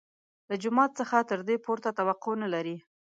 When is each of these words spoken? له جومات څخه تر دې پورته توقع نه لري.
له 0.49 0.55
جومات 0.63 0.91
څخه 0.99 1.17
تر 1.29 1.39
دې 1.47 1.55
پورته 1.65 1.89
توقع 1.99 2.33
نه 2.43 2.47
لري. 2.53 2.77